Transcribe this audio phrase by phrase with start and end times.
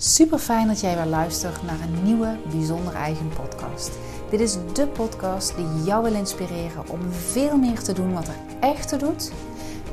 [0.00, 3.98] Super fijn dat jij weer luistert naar een nieuwe Bijzonder Eigen podcast.
[4.30, 8.36] Dit is de podcast die jou wil inspireren om veel meer te doen wat er
[8.60, 9.32] echt toe doet,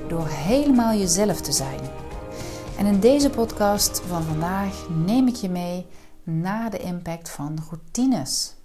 [0.07, 1.79] door helemaal jezelf te zijn.
[2.77, 5.85] En in deze podcast van vandaag neem ik je mee
[6.23, 8.55] naar de impact van routines.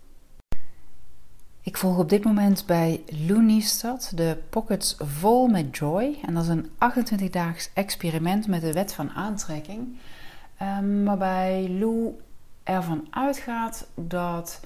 [1.62, 6.18] Ik volg op dit moment bij Lou Niestad de Pockets Vol met Joy.
[6.27, 9.96] En dat is een 28-daags experiment met de wet van aantrekking.
[10.62, 12.20] Um, waarbij Lou
[12.62, 14.61] ervan uitgaat dat,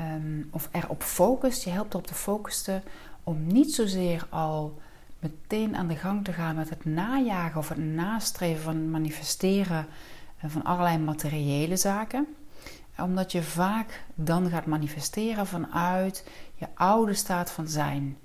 [0.00, 2.82] um, of erop focust, je helpt op te focussen
[3.24, 4.78] om niet zozeer al
[5.18, 9.86] meteen aan de gang te gaan met het najagen of het nastreven van manifesteren
[10.46, 12.26] van allerlei materiële zaken.
[12.98, 18.16] Omdat je vaak dan gaat manifesteren vanuit je oude staat van zijn.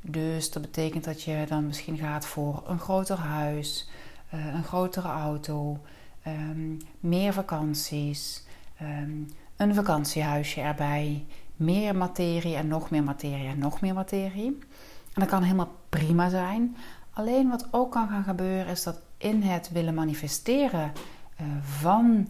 [0.00, 3.88] Dus dat betekent dat je dan misschien gaat voor een groter huis,
[4.30, 5.80] eh, een grotere auto,
[6.26, 8.44] um, meer vakanties,
[8.82, 11.24] um, een vakantiehuisje erbij,
[11.56, 14.58] meer materie en nog meer materie en nog meer materie.
[15.12, 16.76] En dat kan helemaal prima zijn.
[17.10, 20.92] Alleen wat ook kan gaan gebeuren is dat in het willen manifesteren
[21.40, 22.28] uh, van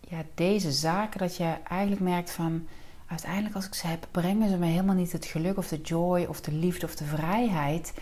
[0.00, 2.66] ja, deze zaken, dat je eigenlijk merkt van
[3.06, 6.24] uiteindelijk als ik ze heb, brengen ze me helemaal niet het geluk of de joy
[6.24, 7.92] of de liefde of de vrijheid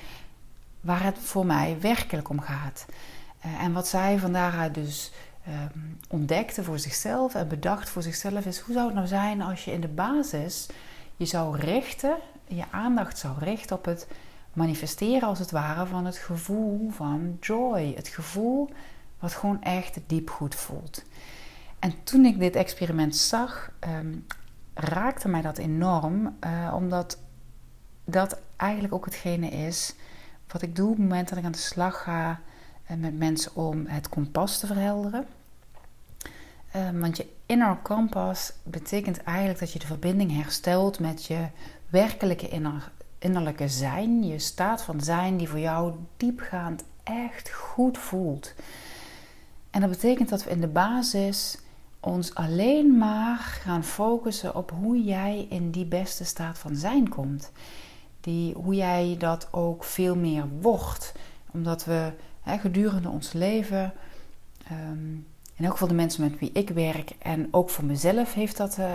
[0.80, 2.86] waar het voor mij werkelijk om gaat.
[3.46, 5.12] Eh, en wat zij van daaruit dus
[5.48, 9.64] um, ontdekte voor zichzelf en bedacht voor zichzelf is: hoe zou het nou zijn als
[9.64, 10.66] je in de basis
[11.16, 14.06] je zou richten, je aandacht zou richten op het
[14.52, 17.92] manifesteren als het ware van het gevoel van joy.
[17.96, 18.70] Het gevoel
[19.18, 21.02] wat gewoon echt diep goed voelt.
[21.78, 24.26] En toen ik dit experiment zag, um,
[24.74, 27.18] raakte mij dat enorm, uh, omdat
[28.04, 29.94] dat eigenlijk ook hetgene is
[30.52, 32.40] wat ik doe op het moment dat ik aan de slag ga
[32.98, 35.26] met mensen om het kompas te verhelderen.
[36.72, 41.46] Ehm, want je inner kompas betekent eigenlijk dat je de verbinding herstelt met je
[41.88, 44.24] werkelijke inner, innerlijke zijn.
[44.24, 48.54] Je staat van zijn die voor jou diepgaand echt goed voelt.
[49.70, 51.58] En dat betekent dat we in de basis
[52.00, 57.52] ons alleen maar gaan focussen op hoe jij in die beste staat van zijn komt.
[58.20, 61.12] Die, hoe jij dat ook veel meer wordt.
[61.52, 62.12] Omdat we
[62.46, 63.92] gedurende ons leven.
[64.72, 68.56] Um, in elk geval de mensen met wie ik werk en ook voor mezelf heeft
[68.56, 68.86] dat, uh,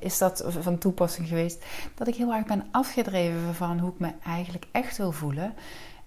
[0.00, 1.64] is dat van toepassing geweest.
[1.94, 5.54] Dat ik heel erg ben afgedreven van hoe ik me eigenlijk echt wil voelen.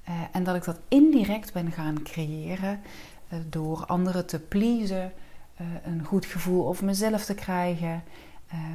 [0.10, 2.80] Uh, en dat ik dat indirect ben gaan creëren
[3.50, 5.12] door anderen te pleasen,
[5.84, 8.04] een goed gevoel over mezelf te krijgen.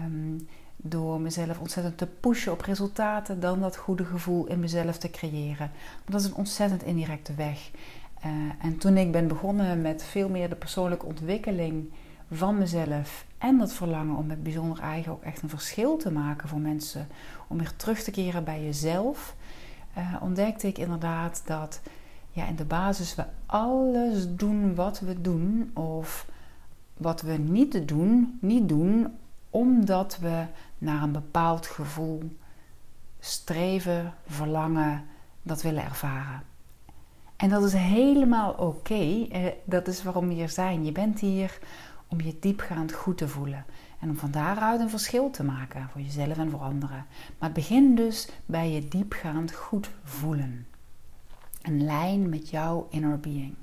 [0.04, 5.10] Um, door mezelf ontzettend te pushen op resultaten, dan dat goede gevoel in mezelf te
[5.10, 5.70] creëren.
[6.04, 7.70] Dat is een ontzettend indirecte weg.
[8.24, 11.92] Uh, en toen ik ben begonnen met veel meer de persoonlijke ontwikkeling
[12.30, 16.48] van mezelf en dat verlangen om met bijzonder eigen ook echt een verschil te maken
[16.48, 17.08] voor mensen,
[17.48, 19.36] om weer terug te keren bij jezelf,
[19.98, 21.80] uh, ontdekte ik inderdaad dat
[22.30, 26.26] ja, in de basis we alles doen wat we doen of
[26.96, 29.16] wat we niet doen, niet doen
[29.50, 30.44] omdat we
[30.78, 32.36] naar een bepaald gevoel
[33.18, 35.04] streven, verlangen,
[35.42, 36.42] dat willen ervaren.
[37.36, 39.28] En dat is helemaal oké.
[39.64, 40.84] Dat is waarom we hier zijn.
[40.84, 41.58] Je bent hier
[42.08, 43.64] om je diepgaand goed te voelen.
[44.00, 47.06] En om van daaruit een verschil te maken voor jezelf en voor anderen.
[47.38, 50.66] Maar begin dus bij je diepgaand goed voelen.
[51.62, 53.54] Een lijn met jouw inner being.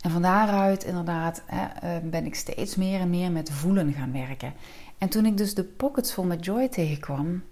[0.00, 4.52] En van daaruit inderdaad eh, ben ik steeds meer en meer met voelen gaan werken.
[4.98, 7.42] En toen ik dus de pockets vol met joy tegenkwam,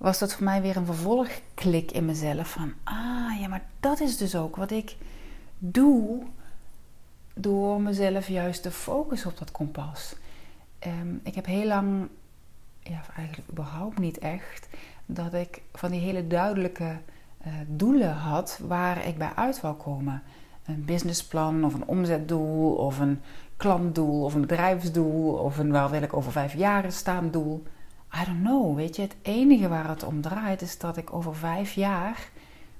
[0.00, 2.50] was dat voor mij weer een vervolgklik in mezelf.
[2.50, 4.96] Van, ah ja, maar dat is dus ook wat ik
[5.58, 6.22] doe
[7.34, 10.14] door mezelf juist te focussen op dat kompas.
[10.86, 12.08] Um, ik heb heel lang,
[12.82, 14.68] ja, eigenlijk überhaupt niet echt,
[15.06, 16.96] dat ik van die hele duidelijke
[17.46, 20.22] uh, doelen had waar ik bij uit wou komen.
[20.64, 23.20] Een businessplan of een omzetdoel of een
[23.56, 27.62] klantdoel of een bedrijfsdoel of een waar wil ik over vijf jaar staan doel.
[28.14, 31.36] I don't know, weet je, het enige waar het om draait is dat ik over
[31.36, 32.30] vijf jaar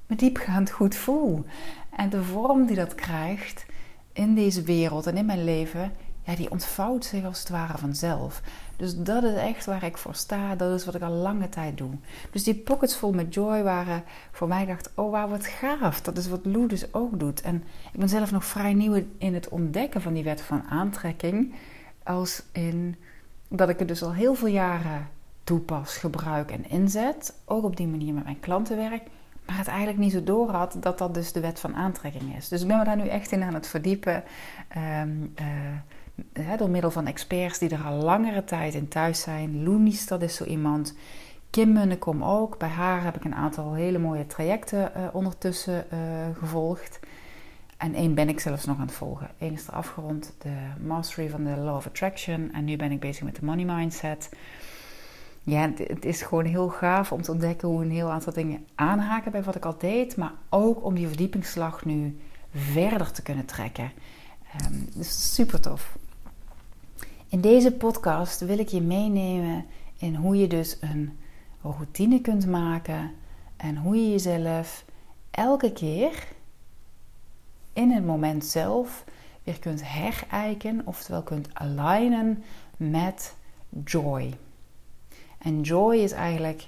[0.06, 1.44] me diepgaand goed voel.
[1.90, 3.66] En de vorm die dat krijgt
[4.12, 5.92] in deze wereld en in mijn leven,
[6.22, 8.42] ja, die ontvouwt zich als het ware vanzelf.
[8.76, 10.54] Dus dat is echt waar ik voor sta.
[10.54, 11.90] Dat is wat ik al lange tijd doe.
[12.30, 16.00] Dus die pockets vol met joy waren voor mij dacht, oh wauw, wat gaaf.
[16.00, 17.40] Dat is wat Lou dus ook doet.
[17.40, 21.54] En ik ben zelf nog vrij nieuw in het ontdekken van die wet van aantrekking.
[22.02, 22.96] Als in
[23.48, 25.08] dat ik het dus al heel veel jaren
[25.44, 27.34] toepas, gebruik en inzet.
[27.44, 29.02] Ook op die manier met mijn klanten werk.
[29.46, 32.48] Maar het eigenlijk niet zo door had dat dat dus de wet van aantrekking is.
[32.48, 34.22] Dus ik ben me daar nu echt in aan het verdiepen.
[35.02, 35.34] Um,
[36.58, 39.62] door middel van experts die er al langere tijd in thuis zijn.
[39.62, 40.94] Loenies, dat is zo iemand.
[41.50, 42.58] Kim Munnekom ook.
[42.58, 45.98] Bij haar heb ik een aantal hele mooie trajecten uh, ondertussen uh,
[46.38, 47.00] gevolgd.
[47.76, 49.30] En één ben ik zelfs nog aan het volgen.
[49.38, 50.56] Eén is er afgerond, de
[50.86, 52.52] Mastery van de Law of Attraction.
[52.52, 54.28] En nu ben ik bezig met de Money Mindset.
[55.42, 59.32] Ja, het is gewoon heel gaaf om te ontdekken hoe een heel aantal dingen aanhaken
[59.32, 60.16] bij wat ik al deed.
[60.16, 62.20] Maar ook om die verdiepingsslag nu
[62.54, 63.92] verder te kunnen trekken.
[64.64, 65.98] Um, dus super tof.
[67.28, 69.66] In deze podcast wil ik je meenemen
[69.96, 71.18] in hoe je dus een
[71.62, 73.10] routine kunt maken
[73.56, 74.84] en hoe je jezelf
[75.30, 76.26] elke keer
[77.72, 79.04] in het moment zelf
[79.42, 82.42] weer kunt herijken, oftewel kunt alignen
[82.76, 83.34] met
[83.84, 84.34] joy.
[85.42, 86.66] En joy is eigenlijk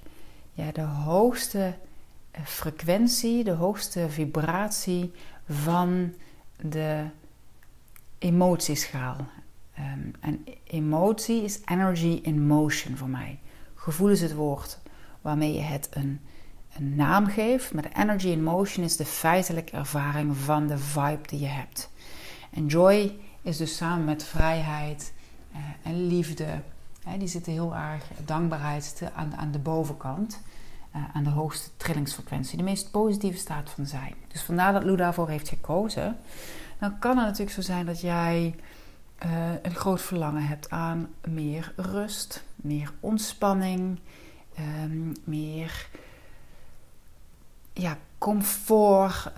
[0.53, 1.75] ja, de hoogste
[2.31, 5.13] eh, frequentie, de hoogste vibratie
[5.49, 6.13] van
[6.61, 7.05] de
[8.19, 9.17] emotieschaal.
[9.79, 13.39] Um, en emotie is energy in motion voor mij.
[13.75, 14.79] Gevoel is het woord
[15.21, 16.21] waarmee je het een,
[16.79, 17.75] naam geeft.
[17.75, 21.91] Maar de energy in motion is de feitelijke ervaring van de vibe die je hebt.
[22.51, 25.13] En joy is dus samen met vrijheid
[25.53, 26.63] uh, en liefde.
[27.19, 30.40] Die zitten heel erg dankbaarheid te, aan, aan de bovenkant.
[30.96, 32.56] Uh, aan de hoogste trillingsfrequentie.
[32.56, 34.14] De meest positieve staat van zijn.
[34.28, 36.16] Dus vandaar dat Lou daarvoor heeft gekozen.
[36.78, 38.54] Dan kan het natuurlijk zo zijn dat jij
[39.25, 39.31] uh,
[39.62, 43.99] een groot verlangen hebt aan meer rust, meer ontspanning,
[44.84, 45.88] um, meer
[47.72, 49.31] ja, comfort,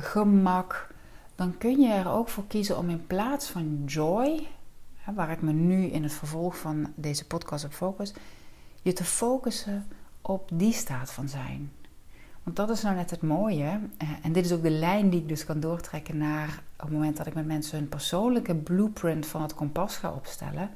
[0.00, 0.94] gemak.
[1.34, 4.46] Dan kun je er ook voor kiezen om in plaats van joy,
[5.14, 8.12] waar ik me nu in het vervolg van deze podcast op focus,
[8.82, 9.86] je te focussen
[10.22, 11.72] op die staat van zijn.
[12.42, 13.80] Want dat is nou net het mooie.
[14.22, 17.26] En dit is ook de lijn die ik dus kan doortrekken naar het moment dat
[17.26, 20.70] ik met mensen hun persoonlijke blueprint van het kompas ga opstellen.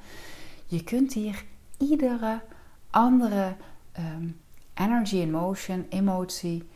[0.66, 1.44] Je kunt hier
[1.78, 2.40] iedere
[2.90, 3.54] andere
[3.98, 4.40] um,
[4.74, 6.68] energy in motion, emotie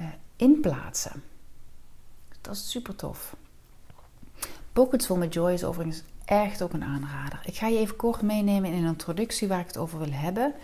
[0.00, 0.06] uh,
[0.36, 1.22] inplaatsen.
[2.40, 3.36] Dat is super tof.
[4.72, 7.40] Pockets Full met Joy is overigens echt ook een aanrader.
[7.44, 10.54] Ik ga je even kort meenemen in een introductie waar ik het over wil hebben.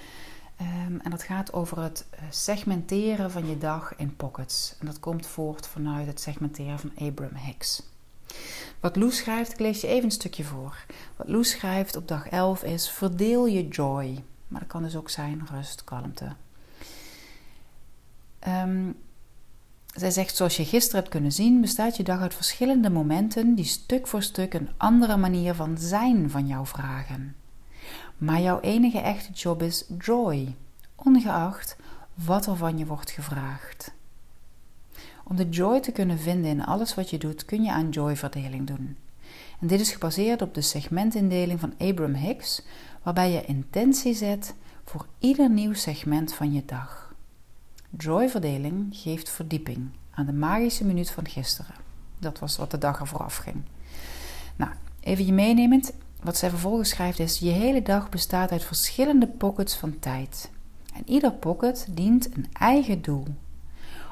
[0.60, 4.74] Um, en dat gaat over het eh, segmenteren van je dag in pockets.
[4.80, 7.82] En dat komt voort vanuit het segmenteren van Abraham Hicks.
[8.80, 10.84] Wat Lou schrijft, ik lees je even een stukje voor.
[11.16, 14.22] Wat Lou schrijft op dag 11 is: verdeel je joy.
[14.48, 16.32] Maar dat kan dus ook zijn rust, kalmte.
[18.48, 18.96] Um,
[19.94, 23.64] zij zegt: Zoals je gisteren hebt kunnen zien, bestaat je dag uit verschillende momenten die
[23.64, 27.36] stuk voor stuk een andere manier van zijn van jou vragen.
[28.18, 30.54] Maar jouw enige echte job is joy,
[30.94, 31.76] ongeacht
[32.14, 33.92] wat er van je wordt gevraagd.
[35.24, 38.66] Om de joy te kunnen vinden in alles wat je doet, kun je aan joyverdeling
[38.66, 38.96] doen.
[39.60, 42.62] En dit is gebaseerd op de segmentindeling van Abraham Hicks,
[43.02, 44.54] waarbij je intentie zet
[44.84, 47.09] voor ieder nieuw segment van je dag.
[47.98, 51.74] Joyverdeling geeft verdieping aan de magische minuut van gisteren.
[52.18, 53.62] Dat was wat de dag ervoor afging.
[54.56, 55.92] Nou, even je meenemend.
[56.22, 60.50] Wat zij vervolgens schrijft is: Je hele dag bestaat uit verschillende pockets van tijd.
[60.94, 63.26] En ieder pocket dient een eigen doel.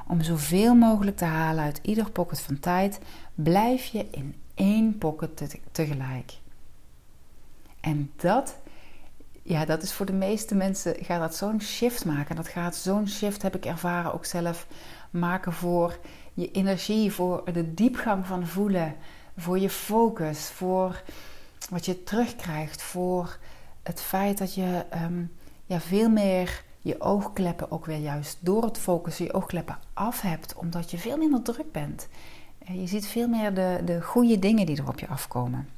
[0.06, 3.00] Om zoveel mogelijk te halen uit ieder pocket van tijd,
[3.34, 6.38] blijf je in één pocket tegelijk.
[7.80, 8.58] En dat,
[9.48, 12.36] ja, dat is voor de meeste mensen, gaat dat zo'n shift maken.
[12.36, 14.66] Dat gaat zo'n shift, heb ik ervaren, ook zelf
[15.10, 15.98] maken voor
[16.34, 18.94] je energie, voor de diepgang van voelen,
[19.36, 21.02] voor je focus, voor
[21.70, 23.38] wat je terugkrijgt, voor
[23.82, 25.32] het feit dat je um,
[25.66, 30.54] ja, veel meer je oogkleppen ook weer juist door het focussen je oogkleppen af hebt,
[30.54, 32.08] omdat je veel minder druk bent.
[32.72, 35.68] Je ziet veel meer de, de goede dingen die er op je afkomen.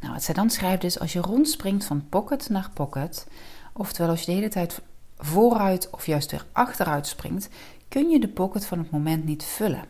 [0.00, 3.26] Nou, wat zij dan schrijft is: als je rondspringt van pocket naar pocket,
[3.72, 4.80] oftewel als je de hele tijd
[5.18, 7.48] vooruit of juist weer achteruit springt,
[7.88, 9.84] kun je de pocket van het moment niet vullen.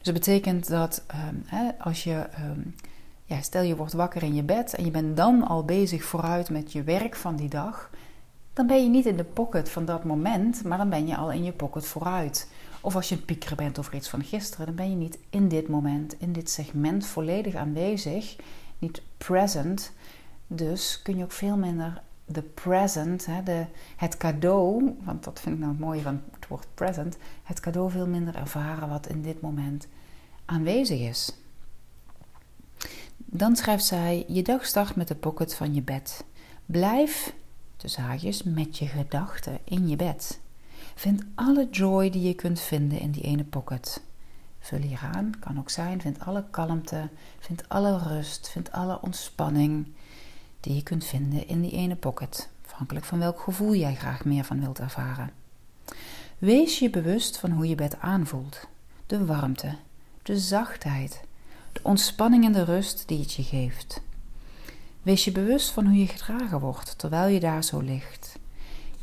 [0.00, 2.74] Dus dat betekent dat um, hè, als je, um,
[3.24, 6.50] ja, stel je wordt wakker in je bed en je bent dan al bezig vooruit
[6.50, 7.90] met je werk van die dag,
[8.52, 11.32] dan ben je niet in de pocket van dat moment, maar dan ben je al
[11.32, 12.48] in je pocket vooruit.
[12.80, 15.48] Of als je een pieker bent over iets van gisteren, dan ben je niet in
[15.48, 18.36] dit moment, in dit segment volledig aanwezig,
[18.80, 19.92] niet present.
[20.46, 25.54] Dus kun je ook veel minder de present, hè, de, het cadeau, want dat vind
[25.54, 29.22] ik nou het mooie van het woord present, het cadeau veel minder ervaren wat in
[29.22, 29.86] dit moment
[30.44, 31.32] aanwezig is.
[33.16, 36.24] Dan schrijft zij: Je dag start met de pocket van je bed.
[36.66, 37.34] Blijf
[37.76, 40.40] tussen haakjes, met je gedachten in je bed.
[40.94, 44.02] Vind alle joy die je kunt vinden in die ene pocket.
[44.60, 45.34] Vul hier aan.
[45.40, 49.86] Kan ook zijn, vind alle kalmte, vind alle rust, vind alle ontspanning
[50.60, 52.48] die je kunt vinden in die ene pocket.
[52.64, 55.30] Afhankelijk van welk gevoel jij graag meer van wilt ervaren.
[56.38, 58.68] Wees je bewust van hoe je bed aanvoelt.
[59.06, 59.76] De warmte,
[60.22, 61.20] de zachtheid,
[61.72, 64.02] de ontspanning en de rust die het je geeft.
[65.02, 68.38] Wees je bewust van hoe je gedragen wordt terwijl je daar zo ligt.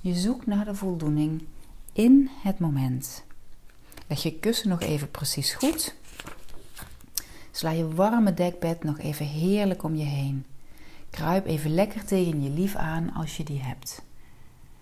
[0.02, 1.44] Je zoekt naar de voldoening
[1.94, 3.24] in het moment.
[4.08, 5.96] Leg je kussen nog even precies goed.
[7.52, 10.46] Sla je warme dekbed nog even heerlijk om je heen.
[11.10, 14.06] Kruip even lekker tegen je lief aan als je die hebt.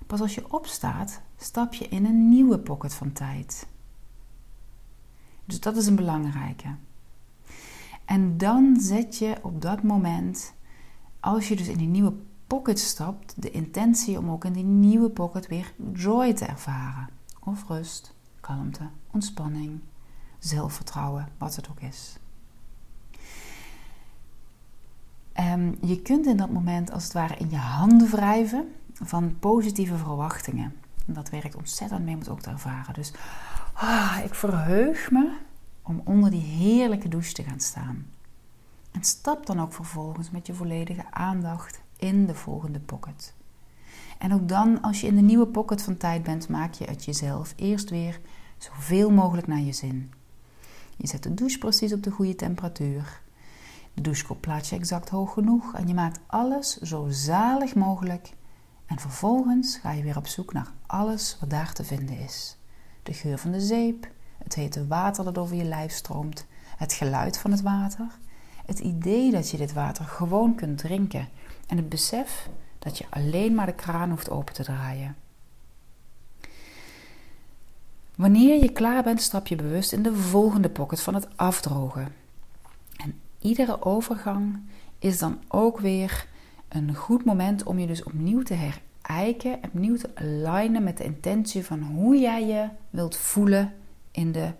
[0.08, 3.68] Pas als je opstaat, stap je in een nieuwe pocket van tijd.
[5.46, 6.76] Dus dat is een belangrijke.
[8.06, 10.54] En dan zet je op dat moment,
[11.20, 12.14] als je dus in die nieuwe
[12.48, 17.10] pocket stapt, de intentie om ook in die nieuwe pocket weer joy te ervaren.
[17.40, 18.16] Of rust,
[18.46, 19.80] kalmte, ontspanning,
[20.40, 22.18] zelfvertrouwen, wat het ook is.
[25.40, 29.98] Um, je kunt in dat moment als het ware in je handen wrijven van positieve
[29.98, 30.76] verwachtingen.
[31.08, 32.94] En dat werkt ontzettend mee om het ook te ervaren.
[32.94, 33.14] Dus
[33.74, 35.38] ah, ik verheug me
[35.82, 38.06] om onder die heerlijke douche te gaan staan.
[38.92, 43.34] En stap dan ook vervolgens met je volledige aandacht in de volgende pocket.
[44.18, 47.06] En ook dan, als je in de nieuwe pocket van tijd bent, maak je het
[47.06, 48.20] jezelf eerst weer
[48.58, 50.12] zoveel mogelijk naar je zin.
[50.98, 53.22] Je zet de douche precies op de goede temperatuur.
[53.94, 58.34] De douchekop plaats je exact hoog genoeg en je maakt alles zo zalig mogelijk.
[58.86, 62.58] En vervolgens ga je weer op zoek naar alles wat daar te vinden is.
[63.04, 64.08] De geur van de zeep,
[64.44, 66.46] het hete water dat over je lijf stroomt,
[66.78, 68.20] het geluid van het water,
[68.66, 71.28] het idee dat je dit water gewoon kunt drinken
[71.68, 72.50] en het besef
[72.86, 75.16] dat je alleen maar de kraan hoeft open te draaien.
[78.16, 82.14] Wanneer je klaar bent, stap je bewust in de volgende pocket van het afdrogen.
[82.96, 84.60] En iedere overgang
[85.00, 86.28] is dan ook weer
[86.68, 91.66] een goed moment om je dus opnieuw te herijken, opnieuw te alignen met de intentie
[91.66, 93.74] van hoe jij je wilt voelen
[94.12, 94.52] in de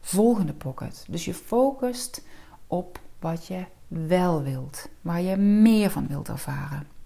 [0.00, 1.04] volgende pocket.
[1.08, 2.22] Dus je focust
[2.66, 6.98] op wat je wel wilt, waar je meer van wilt ervaren.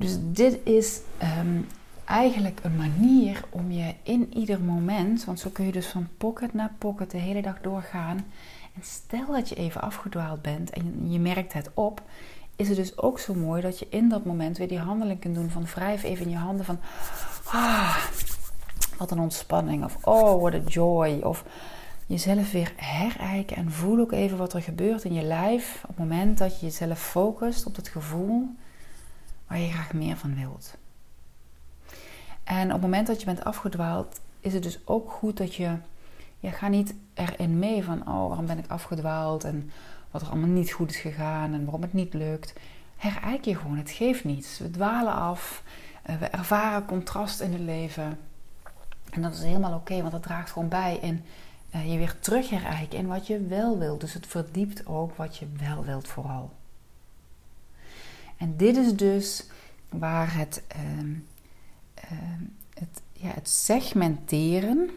[0.00, 1.00] Dus dit is
[1.38, 1.66] um,
[2.04, 6.54] eigenlijk een manier om je in ieder moment, want zo kun je dus van pocket
[6.54, 8.16] naar pocket de hele dag doorgaan.
[8.74, 12.02] En stel dat je even afgedwaald bent en je merkt het op,
[12.56, 15.34] is het dus ook zo mooi dat je in dat moment weer die handeling kunt
[15.34, 16.78] doen van wrijf even in je handen van
[17.44, 17.96] ah,
[18.98, 21.44] wat een ontspanning of oh, what a joy of
[22.06, 25.98] jezelf weer herijken en voel ook even wat er gebeurt in je lijf op het
[25.98, 28.48] moment dat je jezelf focust op het gevoel
[29.50, 30.76] waar je graag meer van wilt.
[32.44, 35.76] En op het moment dat je bent afgedwaald, is het dus ook goed dat je,
[36.38, 39.70] je gaat niet erin mee van, oh, waarom ben ik afgedwaald en
[40.10, 42.52] wat er allemaal niet goed is gegaan en waarom het niet lukt.
[42.96, 44.58] Herijk je gewoon, het geeft niets.
[44.58, 45.62] We dwalen af,
[46.02, 48.18] eh, we ervaren contrast in het leven.
[49.10, 51.24] En dat is helemaal oké, want dat draagt gewoon bij in
[51.74, 54.00] uh, je weer terug herijken in wat je wel wilt.
[54.00, 56.50] Dus het verdiept ook wat je wel wilt vooral.
[58.40, 59.46] En dit is dus
[59.88, 62.12] waar het, uh,
[62.74, 64.90] het, ja, het segmenteren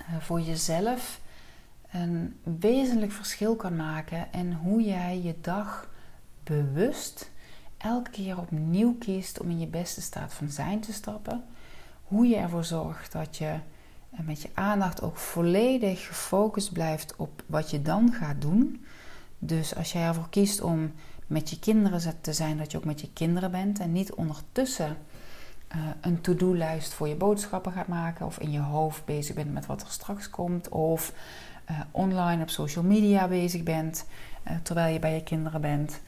[0.00, 1.20] uh, voor jezelf
[1.90, 5.90] een wezenlijk verschil kan maken in hoe jij je dag
[6.44, 7.30] bewust
[7.76, 11.44] elke keer opnieuw kiest om in je beste staat van zijn te stappen.
[12.02, 13.58] Hoe je ervoor zorgt dat je
[14.10, 18.84] eh, met je aandacht ook volledig gefocust blijft op wat je dan gaat doen.
[19.38, 20.92] Dus als jij ervoor kiest om
[21.28, 24.96] met je kinderen te zijn, dat je ook met je kinderen bent en niet ondertussen
[25.76, 29.66] uh, een to-do-lijst voor je boodschappen gaat maken of in je hoofd bezig bent met
[29.66, 31.12] wat er straks komt of
[31.70, 34.06] uh, online op social media bezig bent
[34.48, 36.00] uh, terwijl je bij je kinderen bent.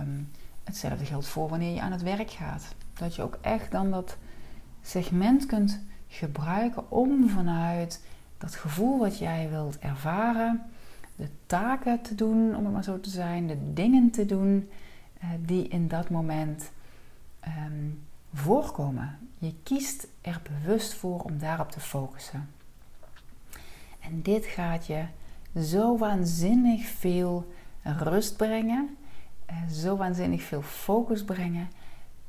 [0.00, 0.30] Um,
[0.64, 2.74] hetzelfde geldt voor wanneer je aan het werk gaat.
[2.94, 4.16] Dat je ook echt dan dat
[4.82, 8.04] segment kunt gebruiken om vanuit
[8.38, 10.62] dat gevoel wat jij wilt ervaren,
[11.16, 14.68] de taken te doen, om het maar zo te zijn, de dingen te doen
[15.22, 16.70] uh, die in dat moment
[17.66, 18.02] um,
[18.34, 19.18] voorkomen.
[19.38, 22.48] Je kiest er bewust voor om daarop te focussen.
[24.00, 25.04] En dit gaat je
[25.60, 28.96] zo waanzinnig veel rust brengen,
[29.46, 31.68] eh, zo waanzinnig veel focus brengen.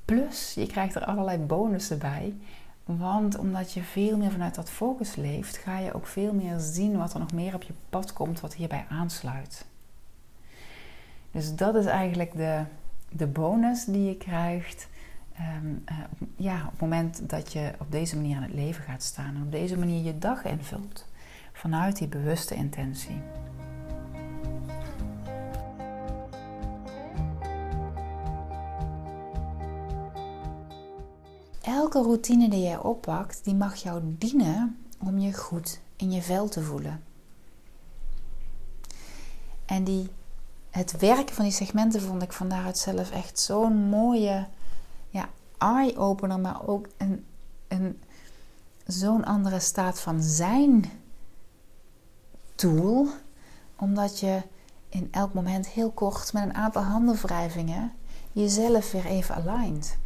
[0.05, 2.35] Plus, je krijgt er allerlei bonussen bij.
[2.87, 6.97] Want omdat je veel meer vanuit dat focus leeft, ga je ook veel meer zien
[6.97, 9.65] wat er nog meer op je pad komt, wat hierbij aansluit.
[11.31, 12.63] Dus dat is eigenlijk de,
[13.09, 14.87] de bonus die je krijgt
[15.37, 15.95] Ehm, eh,
[16.35, 19.41] ja, op het moment dat je op deze manier in het leven gaat staan en
[19.41, 21.05] op deze manier je dag invult
[21.53, 23.21] vanuit die bewuste intentie.
[31.67, 36.49] Elke routine die jij oppakt, die mag jou dienen om je goed in je vel
[36.49, 37.03] te voelen.
[39.65, 40.09] En die,
[40.69, 44.47] het werken van die segmenten vond ik van daaruit zelf echt zo'n mooie
[45.09, 47.25] ja, eye-opener, maar ook een,
[47.67, 48.01] een,
[48.85, 50.91] zo'n andere staat van zijn
[52.55, 53.07] tool.
[53.75, 54.41] Omdat je
[54.89, 57.93] in elk moment heel kort met een aantal handenwrijvingen
[58.31, 59.97] jezelf weer even aligned.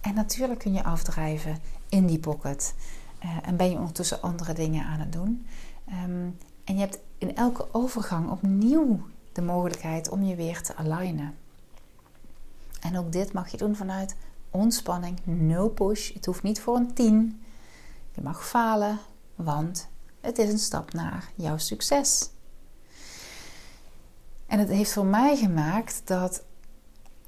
[0.00, 2.74] En natuurlijk kun je afdrijven in die pocket.
[3.24, 5.46] Uh, en ben je ondertussen andere dingen aan het doen.
[5.88, 9.00] Um, en je hebt in elke overgang opnieuw
[9.32, 11.34] de mogelijkheid om je weer te alignen.
[12.80, 14.16] En ook dit mag je doen vanuit
[14.50, 16.12] ontspanning, no push.
[16.14, 17.42] Het hoeft niet voor een 10.
[18.14, 18.98] Je mag falen,
[19.34, 19.88] want
[20.20, 22.30] het is een stap naar jouw succes.
[24.46, 26.42] En het heeft voor mij gemaakt dat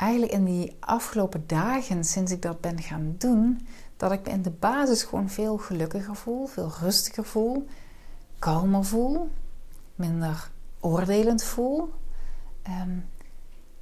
[0.02, 3.66] eigenlijk in die afgelopen dagen, sinds ik dat ben gaan doen,
[3.97, 7.66] dat ik me in de basis gewoon veel gelukkiger voel, veel rustiger voel,
[8.38, 9.30] kalmer voel,
[9.94, 11.92] minder oordelend voel.
[12.62, 12.99] Ehm,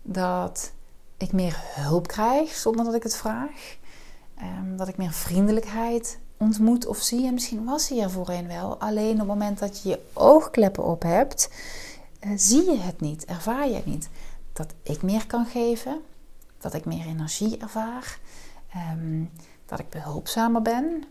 [0.02, 0.72] dat
[1.16, 3.76] ik meer hulp krijg zonder dat ik het vraag.
[4.34, 7.26] Ehm, dat ik meer vriendelijkheid ontmoet of zie.
[7.26, 8.76] En misschien was hij er voorheen wel.
[8.76, 11.50] Alleen op het moment dat je je oogkleppen op hebt,
[12.20, 14.08] uh, zie je het niet, ervaar je het niet.
[14.52, 16.00] Dat ik meer kan geven,
[16.60, 18.18] dat ik meer energie ervaar,
[18.68, 19.24] ehm,
[19.66, 21.04] dat ik behulpzamer ben,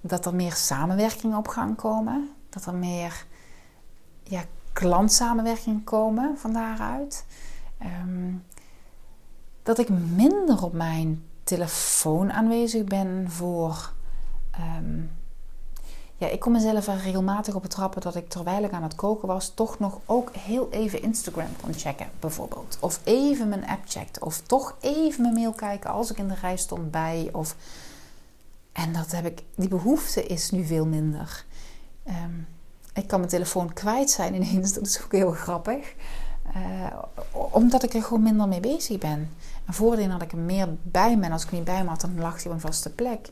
[0.00, 3.26] dat er meer samenwerkingen op gang komen, dat er meer
[4.22, 7.26] ja, klantsamenwerking komen van daaruit.
[7.78, 8.32] Ehm,
[9.62, 13.92] dat ik minder op mijn telefoon aanwezig ben voor.
[16.18, 18.94] Ehm, ja, ik kom mezelf er regelmatig op betrappen dat ik terwijl ik aan het
[18.94, 22.76] koken was, toch nog ook heel even Instagram kon checken, bijvoorbeeld.
[22.80, 24.20] Of even mijn app checkte.
[24.20, 27.28] Of toch even mijn mail kijken als ik in de rij stond bij.
[27.32, 27.56] Of...
[28.72, 31.44] En dat heb ik, die behoefte is nu veel minder.
[32.06, 32.46] Um,
[32.94, 34.72] ik kan mijn telefoon kwijt zijn ineens.
[34.72, 35.94] Dat is ook heel grappig.
[36.56, 36.98] Uh,
[37.30, 39.30] omdat ik er gewoon minder mee bezig ben.
[39.64, 41.24] En voordien had ik er meer bij me.
[41.24, 43.28] En als ik niet bij me had, dan lag hij op een vaste plek.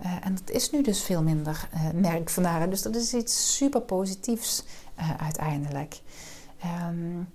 [0.00, 2.70] Uh, en dat is nu dus veel minder, uh, merk vandaar.
[2.70, 4.64] Dus dat is iets super positiefs
[5.18, 6.00] uiteindelijk.
[6.88, 7.28] Um,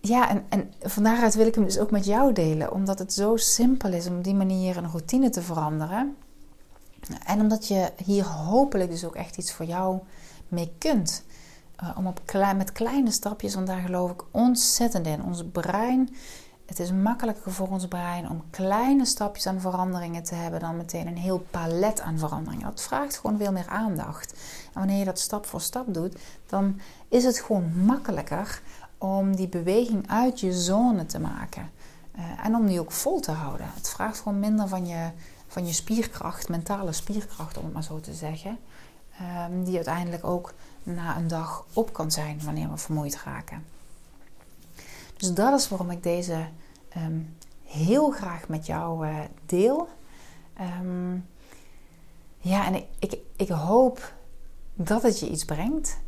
[0.00, 2.72] ja, en, en van daaruit wil ik hem dus ook met jou delen.
[2.72, 6.16] Omdat het zo simpel is om op die manier een routine te veranderen.
[7.26, 9.98] En omdat je hier hopelijk dus ook echt iets voor jou
[10.48, 11.24] mee kunt.
[11.96, 12.20] Om op
[12.56, 15.24] met kleine stapjes, want daar geloof ik ontzettend in.
[15.24, 16.14] Ons brein,
[16.66, 21.06] het is makkelijker voor ons brein om kleine stapjes aan veranderingen te hebben dan meteen
[21.06, 22.66] een heel palet aan veranderingen.
[22.66, 24.32] Dat vraagt gewoon veel meer aandacht.
[24.72, 28.62] En wanneer je dat stap voor stap doet, dan is het gewoon makkelijker
[28.98, 31.70] om die beweging uit je zone te maken.
[32.16, 33.66] Uh, en om die ook vol te houden.
[33.74, 35.10] Het vraagt gewoon minder van je
[35.54, 38.58] van je spierkracht, mentale spierkracht om het maar zo te zeggen.
[39.50, 43.64] Um, die uiteindelijk ook na een dag op kan zijn wanneer we vermoeid raken.
[45.24, 46.46] Dus dat is waarom ik deze
[46.88, 47.20] ehm,
[47.64, 49.88] heel graag met jou uh, deel.
[50.80, 51.26] Um,
[52.38, 54.14] ja, en ik, ik, ik hoop
[54.74, 55.98] dat het je iets brengt.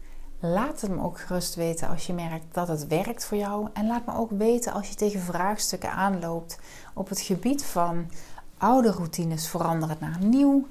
[0.41, 3.69] Laat het me ook gerust weten als je merkt dat het werkt voor jou.
[3.73, 6.59] En laat me ook weten als je tegen vraagstukken aanloopt
[6.95, 8.11] op het gebied van
[8.59, 10.67] oude routines veranderen naar nieuw.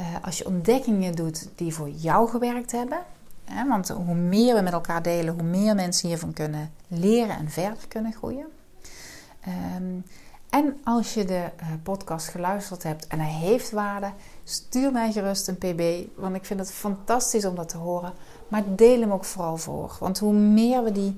[0.00, 2.98] Uh, als je ontdekkingen doet die voor jou gewerkt hebben.
[3.68, 7.88] Want hoe meer we met elkaar delen, hoe meer mensen hiervan kunnen leren en verder
[7.88, 8.46] kunnen groeien.
[9.76, 10.04] Um,
[10.50, 14.12] en als je de uh, podcast geluisterd hebt en hij heeft waarde,
[14.44, 16.08] stuur mij gerust een pb.
[16.16, 18.12] Want ik vind het fantastisch om dat te horen.
[18.48, 19.96] Maar deel hem ook vooral voor.
[20.00, 21.16] Want hoe meer we die,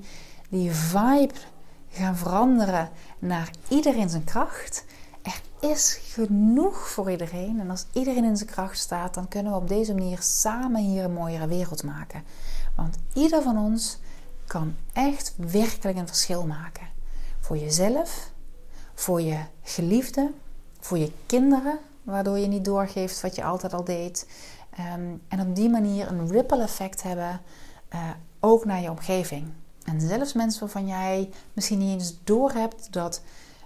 [0.49, 1.33] die vibe
[1.89, 2.89] gaan veranderen
[3.19, 4.85] naar iedereen zijn kracht,
[5.61, 7.59] is genoeg voor iedereen.
[7.59, 11.03] En als iedereen in zijn kracht staat, dan kunnen we op deze manier samen hier
[11.03, 12.23] een mooiere wereld maken.
[12.75, 13.99] Want ieder van ons
[14.47, 16.87] kan echt werkelijk een verschil maken.
[17.39, 18.31] Voor jezelf,
[18.93, 20.31] voor je geliefde,
[20.79, 24.27] voor je kinderen, waardoor je niet doorgeeft wat je altijd al deed.
[24.69, 27.41] Ehm, en op die manier een ripple effect hebben,
[27.93, 29.47] uh, ook naar je omgeving.
[29.83, 33.21] En zelfs mensen waarvan jij misschien niet eens doorhebt dat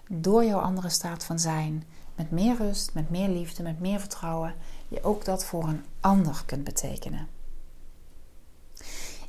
[0.09, 1.83] door jouw andere staat van zijn,
[2.15, 4.53] met meer rust, met meer liefde, met meer vertrouwen,
[4.87, 7.27] je ook dat voor een ander kunt betekenen.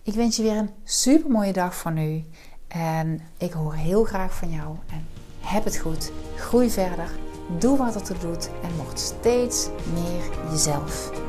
[0.02, 2.24] Ik wens je weer een super mooie dag voor nu.
[2.68, 4.76] En ik hoor heel graag van jou.
[4.90, 5.06] En
[5.40, 6.12] heb het goed.
[6.36, 7.10] Groei verder.
[7.58, 8.50] Doe wat het er doet.
[8.62, 11.25] En word steeds meer jezelf.